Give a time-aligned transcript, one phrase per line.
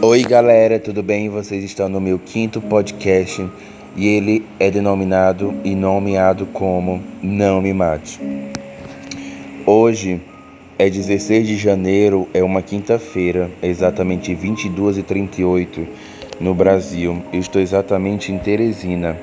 [0.00, 1.28] Oi, galera, tudo bem?
[1.28, 3.44] Vocês estão no meu quinto podcast
[3.96, 8.20] e ele é denominado e nomeado como Não Me Mate.
[9.66, 10.20] Hoje
[10.78, 15.84] é 16 de janeiro, é uma quinta-feira, exatamente 22h38
[16.38, 17.20] no Brasil.
[17.32, 19.16] Eu estou exatamente em Teresina.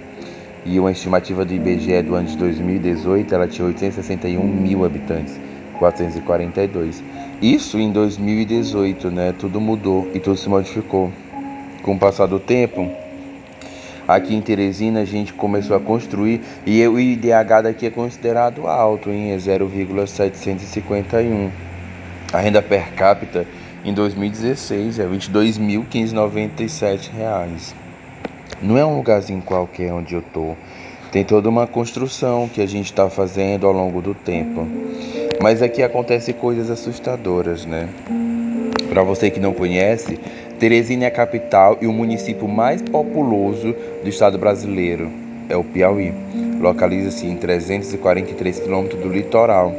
[0.66, 5.40] E uma estimativa do IBGE do ano de 2018, ela tinha 861 mil habitantes,
[5.78, 7.02] 442.
[7.40, 9.34] Isso em 2018, né?
[9.38, 11.10] Tudo mudou e tudo se modificou.
[11.82, 12.88] Com o passar do tempo,
[14.06, 19.10] aqui em Teresina a gente começou a construir e o IDH daqui é considerado alto,
[19.10, 21.50] em é 0,751.
[22.32, 23.44] A renda per capita
[23.84, 27.74] em 2016 é R$ 22.597.
[28.62, 30.54] Não é um lugarzinho qualquer onde eu tô.
[31.10, 34.68] Tem toda uma construção que a gente está fazendo ao longo do tempo.
[35.42, 37.88] Mas aqui acontecem coisas assustadoras, né?
[38.88, 40.20] Para você que não conhece,
[40.62, 45.10] Teresina é a capital e o município mais populoso do estado brasileiro.
[45.48, 46.14] É o Piauí.
[46.60, 49.74] Localiza-se em 343 quilômetros do litoral,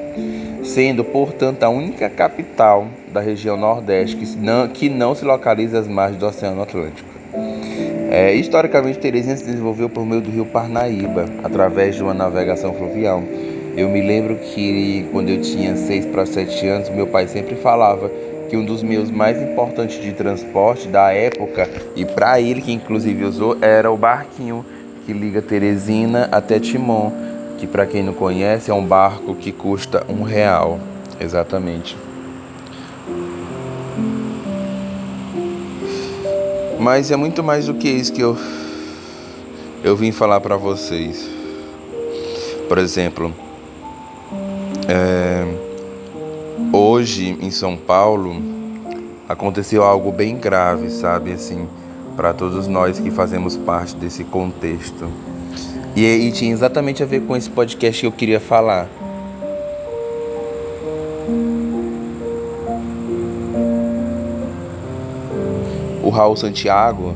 [0.62, 5.88] sendo, portanto, a única capital da região Nordeste que não, que não se localiza às
[5.88, 7.08] margens do Oceano Atlântico.
[8.12, 13.24] É, historicamente, Teresina se desenvolveu por meio do rio Parnaíba, através de uma navegação fluvial.
[13.78, 18.12] Eu me lembro que quando eu tinha 6 para 7 anos, meu pai sempre falava
[18.54, 23.26] que um dos meus mais importantes de transporte da época, e para ele que inclusive
[23.26, 24.64] usou, era o barquinho
[25.08, 27.12] que liga Teresina até Timon,
[27.58, 30.80] que para quem não conhece é um barco que custa um real,
[31.20, 31.98] exatamente.
[36.80, 38.38] Mas é muito mais do que isso que eu
[39.84, 41.28] eu vim falar para vocês.
[42.70, 43.34] Por exemplo,
[44.88, 45.23] é,
[46.74, 48.36] hoje em São Paulo
[49.30, 51.68] aconteceu algo bem grave, sabe, assim,
[52.18, 55.08] para todos nós que fazemos parte desse contexto.
[55.96, 58.90] E, e tinha exatamente a ver com esse podcast que eu queria falar.
[66.04, 67.14] O Raul Santiago,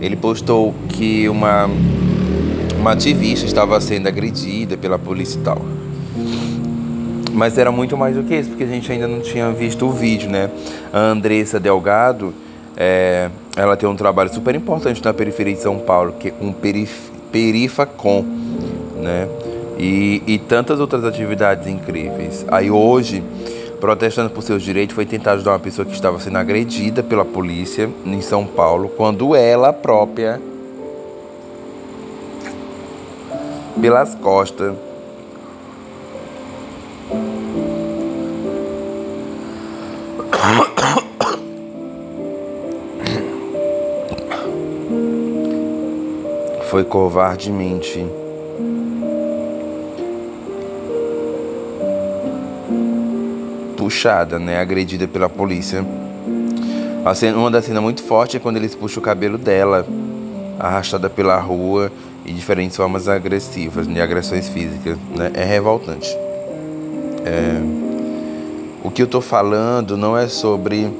[0.00, 1.68] ele postou que uma
[2.84, 5.83] uma ativista estava sendo agredida pela polícia e tal.
[7.34, 9.90] Mas era muito mais do que isso, porque a gente ainda não tinha visto o
[9.90, 10.48] vídeo, né?
[10.92, 12.32] A Andressa Delgado,
[12.76, 16.52] é, ela tem um trabalho super importante na periferia de São Paulo, que é um
[16.52, 18.24] perif Perifacom,
[19.02, 19.28] né?
[19.76, 22.46] E, e tantas outras atividades incríveis.
[22.46, 23.24] Aí hoje,
[23.80, 27.90] protestando por seus direitos, foi tentar ajudar uma pessoa que estava sendo agredida pela polícia
[28.06, 30.40] em São Paulo, quando ela própria,
[33.80, 34.72] pelas costas,
[46.74, 48.04] foi covardemente
[53.76, 55.86] puxada, né, agredida pela polícia.
[57.14, 59.86] Cena, uma das cenas muito fortes é quando eles puxam o cabelo dela,
[60.58, 61.92] arrastada pela rua
[62.26, 65.30] e diferentes formas agressivas, de agressões físicas, né?
[65.32, 66.10] É revoltante.
[67.24, 67.62] É...
[68.82, 70.92] O que eu tô falando não é sobre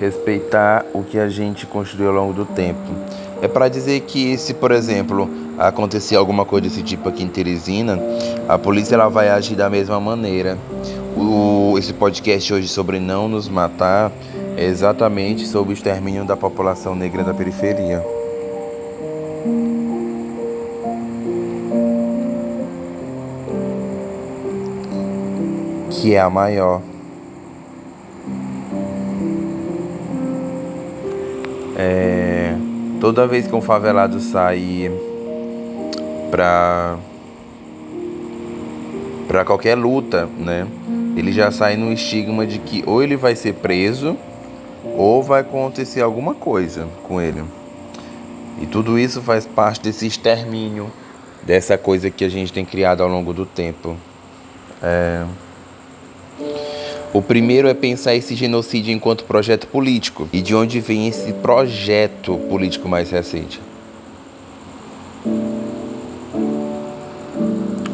[0.00, 4.54] respeitar o que a gente construiu ao longo do tempo é para dizer que se,
[4.54, 5.28] por exemplo,
[5.58, 7.98] acontecer alguma coisa desse tipo aqui em Teresina,
[8.48, 10.56] a polícia ela vai agir da mesma maneira.
[11.14, 14.10] O, esse podcast hoje sobre não nos matar
[14.56, 18.02] é exatamente sobre o extermínio da população negra da periferia.
[25.90, 26.80] Que é a maior.
[31.76, 32.13] É
[33.04, 34.90] Toda vez que um favelado sai
[36.30, 36.96] para
[39.28, 40.66] para qualquer luta, né?
[41.14, 44.16] Ele já sai no estigma de que ou ele vai ser preso
[44.96, 47.44] ou vai acontecer alguma coisa com ele.
[48.62, 50.90] E tudo isso faz parte desse extermínio,
[51.42, 53.98] dessa coisa que a gente tem criado ao longo do tempo.
[54.82, 55.26] É...
[57.14, 62.36] O primeiro é pensar esse genocídio enquanto projeto político e de onde vem esse projeto
[62.50, 63.62] político mais recente.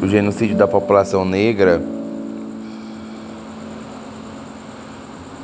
[0.01, 1.83] O genocídio da população negra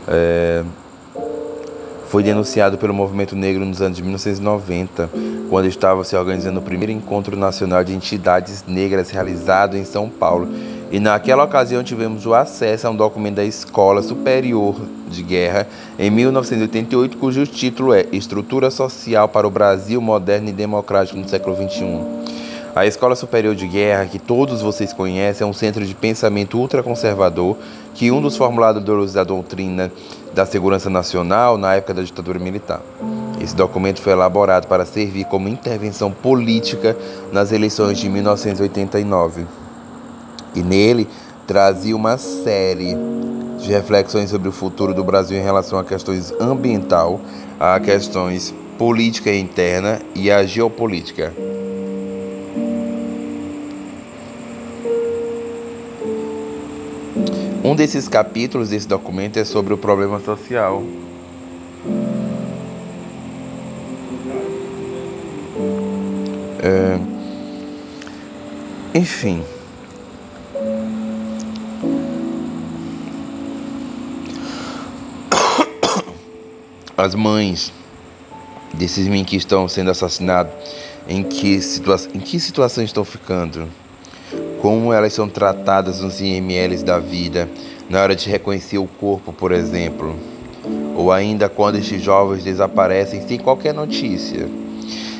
[0.07, 0.63] é,
[2.07, 5.07] foi denunciado pelo movimento negro nos anos de 1990,
[5.51, 10.49] quando estava se organizando o primeiro encontro nacional de entidades negras realizado em São Paulo
[10.89, 14.75] e naquela ocasião tivemos o acesso a um documento da Escola Superior
[15.09, 15.67] de Guerra
[15.99, 21.55] em 1988, cujo título é Estrutura Social para o Brasil Moderno e Democrático no século
[21.55, 22.17] XXI.
[22.73, 27.57] A Escola Superior de Guerra, que todos vocês conhecem, é um centro de pensamento ultraconservador
[27.93, 29.91] que um dos formuladores da doutrina
[30.33, 32.81] da segurança nacional na época da ditadura militar.
[33.41, 36.95] Esse documento foi elaborado para servir como intervenção política
[37.33, 39.66] nas eleições de 1989.
[40.57, 41.07] E nele
[41.45, 42.97] trazia uma série
[43.59, 47.21] de reflexões sobre o futuro do Brasil em relação a questões ambiental,
[47.59, 51.31] a questões política interna e a geopolítica.
[57.63, 60.81] Um desses capítulos desse documento é sobre o problema social.
[66.63, 66.99] É,
[68.97, 69.43] enfim.
[76.97, 77.71] As mães
[78.73, 80.51] desses meninos que estão sendo assassinados,
[81.07, 81.59] em que,
[82.13, 83.69] em que situação estão ficando?
[84.61, 87.49] como elas são tratadas nos IMLs da vida,
[87.89, 90.15] na hora de reconhecer o corpo, por exemplo,
[90.95, 94.49] ou ainda quando estes jovens desaparecem sem qualquer notícia.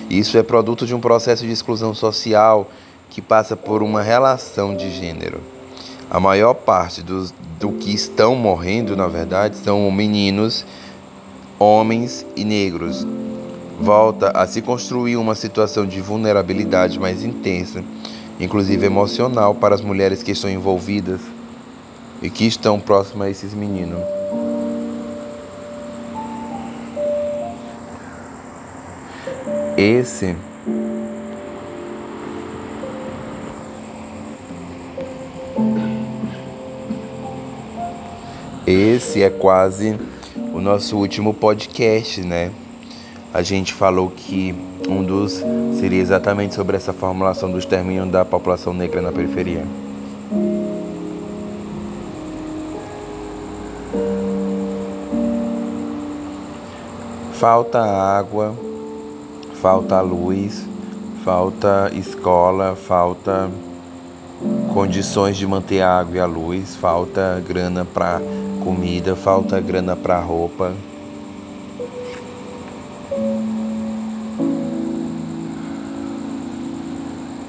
[0.10, 2.70] Isso é produto de um processo de exclusão social
[3.10, 5.40] que passa por uma relação de gênero.
[6.10, 10.66] A maior parte dos, do que estão morrendo, na verdade, são meninos,
[11.60, 13.06] homens e negros.
[13.80, 17.84] Volta a se construir uma situação de vulnerabilidade mais intensa
[18.40, 21.22] inclusive emocional, para as mulheres que estão envolvidas
[22.22, 24.00] e que estão próximas a esses meninos.
[29.78, 30.36] Esse
[38.66, 39.98] Esse é quase
[40.58, 42.52] o nosso último podcast, né?
[43.32, 44.56] A gente falou que
[44.90, 45.44] um dos
[45.80, 49.64] seria exatamente sobre essa formulação do extermínio da população negra na periferia.
[57.34, 58.56] Falta água,
[59.62, 60.68] falta luz,
[61.24, 63.48] falta escola, falta
[64.74, 68.20] condições de manter a água e a luz, falta grana para
[68.68, 70.74] comida, falta grana para roupa.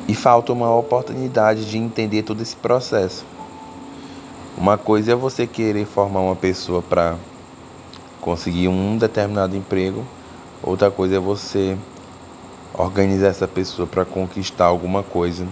[0.06, 3.26] E falta uma oportunidade de entender todo esse processo.
[4.56, 7.16] Uma coisa é você querer formar uma pessoa para
[8.20, 10.04] conseguir um determinado emprego,
[10.62, 11.76] outra coisa é você
[12.72, 15.48] organizar essa pessoa para conquistar alguma coisa,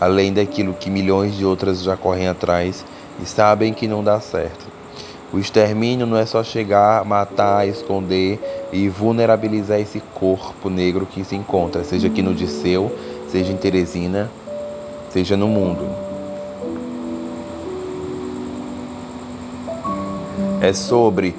[0.00, 2.82] além daquilo que milhões de outras já correm atrás
[3.22, 4.76] e sabem que não dá certo.
[5.32, 11.34] O extermínio não é só chegar, matar, esconder e vulnerabilizar esse corpo negro que se
[11.34, 12.90] encontra, seja aqui no Disseu,
[13.28, 14.30] seja em Teresina,
[15.10, 15.84] seja no mundo.
[20.60, 21.34] É sobre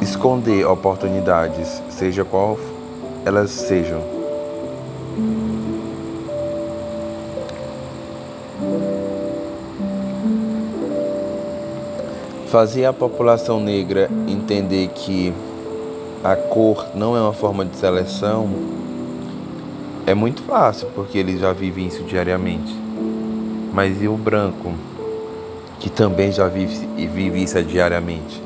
[0.00, 2.58] esconder oportunidades, seja qual
[3.24, 4.23] elas sejam.
[12.54, 15.34] Fazer a população negra entender que
[16.22, 18.48] a cor não é uma forma de seleção
[20.06, 22.72] é muito fácil, porque eles já vivem isso diariamente.
[23.72, 24.72] Mas e o branco,
[25.80, 28.40] que também já vive, vive isso diariamente?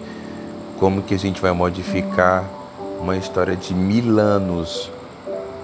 [0.79, 2.49] Como que a gente vai modificar
[2.99, 4.91] uma história de mil anos,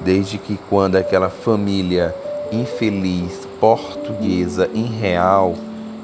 [0.03, 2.15] desde que quando aquela família
[2.53, 5.55] infeliz portuguesa em real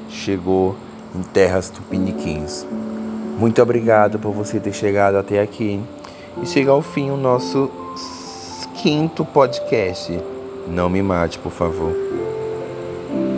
[0.09, 0.75] chegou
[1.15, 2.65] em terras tupiniquins?
[3.37, 5.79] Muito obrigado por você ter chegado até aqui
[6.41, 7.69] e chega ao fim o nosso
[8.75, 10.19] quinto podcast.
[10.67, 11.93] Não me mate, por favor.